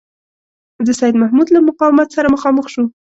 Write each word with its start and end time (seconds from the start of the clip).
د 0.87 0.89
سیدمحمود 1.01 1.47
له 1.51 1.59
مقاومت 1.69 2.07
سره 2.17 2.31
مخامخ 2.35 2.65
شو. 2.73 2.83